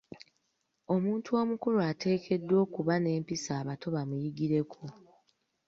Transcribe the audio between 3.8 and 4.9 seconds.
bamuyigireko